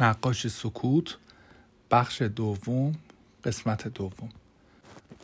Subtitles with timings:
[0.00, 1.16] نقاش سکوت
[1.90, 2.94] بخش دوم
[3.44, 4.28] قسمت دوم.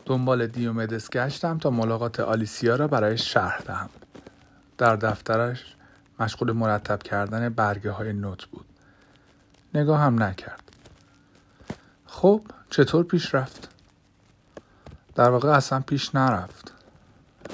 [0.05, 3.89] دنبال دیومدس گشتم تا ملاقات آلیسیا را برای شرح دهم.
[4.77, 5.75] در دفترش
[6.19, 8.65] مشغول مرتب کردن برگه های نوت بود.
[9.73, 10.63] نگاه هم نکرد.
[12.05, 13.69] خب چطور پیش رفت؟
[15.15, 16.73] در واقع اصلا پیش نرفت.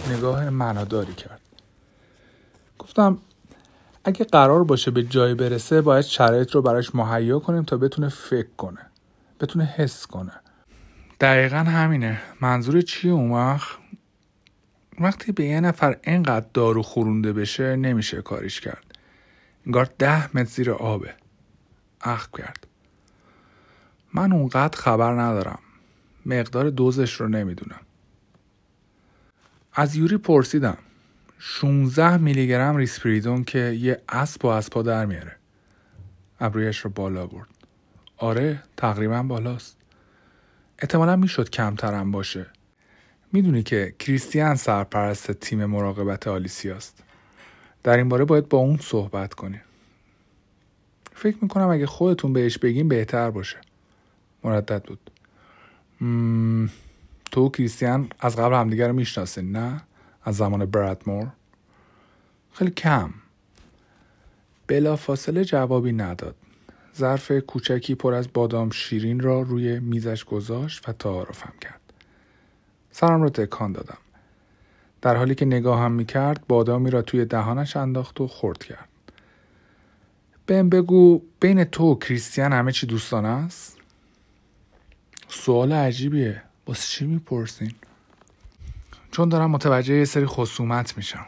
[0.09, 1.41] نگاه معناداری کرد.
[2.79, 3.17] گفتم
[4.07, 8.47] اگه قرار باشه به جای برسه باید شرایط رو براش مهیا کنیم تا بتونه فکر
[8.57, 8.79] کنه
[9.39, 10.31] بتونه حس کنه.
[11.19, 12.21] دقیقا همینه.
[12.41, 13.77] منظور چیه اون وقت؟
[14.99, 18.97] وقتی به یه نفر اینقدر دارو خورونده بشه نمیشه کاریش کرد.
[19.65, 21.13] انگار ده متر زیر آبه.
[22.01, 22.67] اخ کرد.
[24.13, 25.59] من اونقدر خبر ندارم.
[26.25, 27.81] مقدار دوزش رو نمی‌دونم.
[29.73, 30.77] از یوری پرسیدم.
[31.39, 35.35] 16 میلی گرم ریسپریدون که یه اسب و اسپا در میاره.
[36.39, 37.47] ابرویش رو بالا برد.
[38.17, 39.77] آره تقریبا بالاست.
[40.79, 42.45] احتمالا می‌شد کمترم باشه.
[43.31, 47.03] می‌دونی که کریستیان سرپرست تیم مراقبت آلیسیاست.
[47.83, 49.61] در این باره باید با اون صحبت کنی
[51.13, 53.57] فکر می‌کنم اگه خودتون بهش بگیم بهتر باشه.
[54.43, 55.11] مردد بود.
[57.31, 59.81] تو و کریستیان از قبل همدیگر رو می‌شناسین نه؟
[60.27, 61.27] از زمان برادمور
[62.53, 63.13] خیلی کم.
[64.67, 66.35] بلا فاصله جوابی نداد.
[66.97, 71.81] ظرف کوچکی پر از بادام شیرین را روی میزش گذاشت و تعارفم کرد.
[72.91, 73.97] سرم را تکان دادم.
[75.01, 78.89] در حالی که نگاهم می‌کرد بادامی را توی دهانش انداخت و خورد کرد.
[80.45, 83.77] بهم بگو بین تو و کریستیان همه چی دوستانه است؟
[85.27, 86.41] سوال عجیبیه.
[86.67, 87.71] واسه چی می‌پرسین؟
[89.17, 91.25] چون دارم متوجه یه سری خصومت میشم.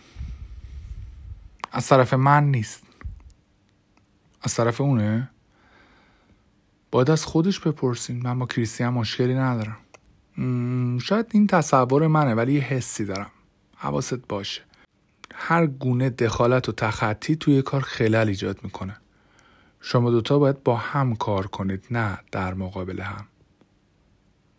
[1.72, 2.84] از طرف من نیست.
[4.42, 5.30] از طرف اونه؟
[6.92, 9.78] باید از خودش بپرسین من با کریستیان مشکلی ندارم.
[11.00, 13.32] شاید این تصور منه ولی یه حسی دارم.
[13.76, 14.62] حواست باشه.
[15.36, 18.98] هر گونه دخالت و تخطی توی کار خلل ایجاد می‌کنه.
[19.82, 23.26] شما دوتا باید با هم کار کنید نه در مقابل هم.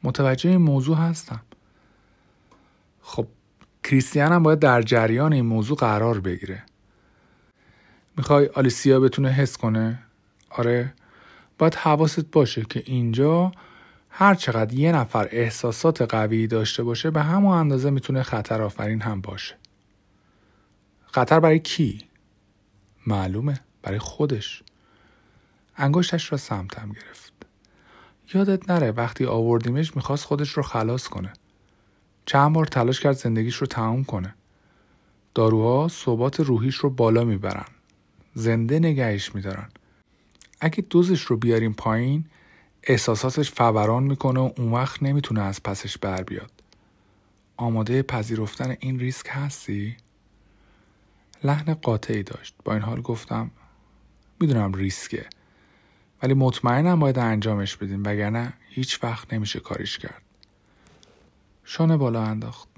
[0.02, 1.40] متوجه این موضوع هستم.
[3.10, 3.26] خب
[3.84, 6.62] کریستیان هم باید در جریان این موضوع قرار بگیره.
[8.16, 9.98] می‌خوای آلیسیا بتونه حس کنه؟
[10.50, 10.94] آره.
[11.58, 13.52] باید حواست باشه که اینجا
[14.10, 19.20] هر چقدر یه نفر احساسات قوی داشته باشه به همون اندازه می‌تونه خطر آفرین هم
[19.20, 19.54] باشه.
[21.06, 22.04] خطر برای کی؟
[23.06, 23.60] معلومه.
[23.82, 24.62] برای خودش.
[25.76, 27.32] انگشتش را سمتم گرفت.
[28.34, 31.32] یادت نره وقتی آوردیمش می‌خواست خودش رو خلاص کنه.
[32.30, 34.34] چند بار تلاش کرد زندگیش رو تموم کنه.
[35.34, 37.64] داروها ثبات روحیش رو بالا می‌برن.
[38.34, 39.68] زنده نگهش میدارن.
[40.60, 42.24] اگه دوزش رو بیاریم پایین
[42.82, 46.50] احساساتش فوران می‌کنه و اون وقت نمی‌تونه از پسش بر بیاد.
[47.56, 49.96] آماده پذیرفتن این ریسک هستی؟
[51.44, 52.54] لحن قاطعی داشت.
[52.64, 53.50] با این حال گفتم
[54.40, 55.26] می‌دونم ریسکه.
[56.22, 60.22] ولی مطمئنم باید انجامش بدیم وگرنه هیچ وقت نمیشه کاریش کرد.
[61.64, 62.68] شانه بالا انداخت.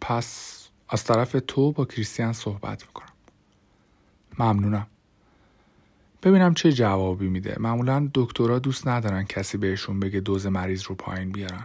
[0.00, 0.58] پس
[0.88, 3.12] از طرف تو با کریستیان صحبت می‌کنم.
[4.38, 4.86] ممنونم.
[6.22, 7.56] ببینم چه جوابی میده.
[7.60, 11.64] معمولا دکترها دوست ندارن کسی بهشون بگه دوز مریض رو پایین بیارن.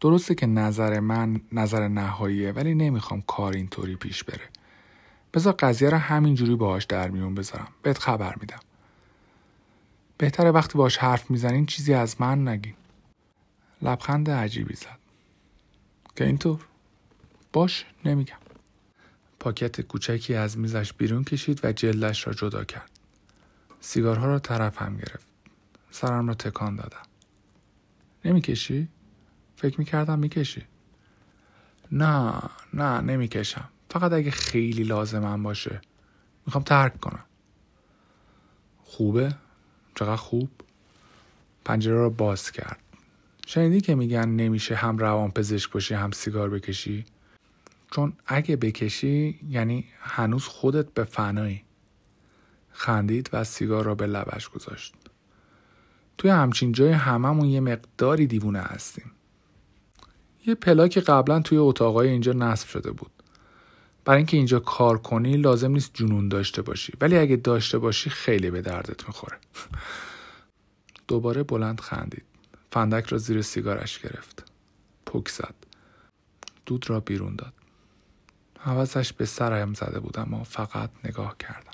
[0.00, 4.48] درسته که نظر من نظر نهاییه ولی نمی‌خوام کار اینطوری پیش بره.
[5.34, 7.68] بذار قضیه رو همینجوری باهاش در میون بذارم.
[7.82, 8.60] بهت خبر میدم.
[10.18, 12.74] بهتره وقتی باش حرف می‌زنین چیزی از من نگین.
[13.82, 14.99] لبخند عجیبی زد.
[16.20, 16.66] که اینطور.
[17.52, 18.36] باش نمیگم.
[19.38, 22.90] پاکت کوچکی از میزش بیرون کشید و جلدش را جدا کرد.
[23.80, 25.26] سیگارها را طرف هم گرفت.
[25.90, 27.02] سرم را تکان دادم.
[28.24, 28.88] نمی‌کشی؟
[29.56, 30.66] فکر می‌کردم می‌کشی.
[31.92, 32.42] نه
[32.74, 33.68] نه نمی‌کشم.
[33.90, 35.80] فقط اگه خیلی لازمم باشه.
[36.46, 37.24] می‌خوام ترک کنم.
[38.84, 39.34] خوبه؟
[39.94, 40.50] چقدر خوب؟
[41.64, 42.78] پنجره را باز کرد.
[43.50, 47.04] شنیدی که میگن نمیشه هم روان پزشک باشی هم سیگار بکشی؟
[47.90, 51.62] چون اگه بکشی یعنی هنوز خودت به فنایی.
[52.72, 54.94] خندید و سیگار را به لبش گذاشت.
[56.18, 59.10] توی همچین جای هممون یه مقداری دیوونه هستیم.
[60.46, 63.10] یه پلاک قبلا توی اتاقای اینجا نصب شده بود.
[64.04, 66.92] برای اینکه اینجا کار کنی لازم نیست جنون داشته باشی.
[67.00, 69.36] ولی اگه داشته باشی خیلی به دردت می‌خوره.
[71.08, 72.29] دوباره بلند خندید.
[72.72, 74.52] فندک را زیر سیگارش گرفت.
[75.06, 75.54] پک زد.
[76.66, 77.52] دود را بیرون داد.
[78.58, 81.69] حوضش به سرم زده بودم و فقط نگاه کردم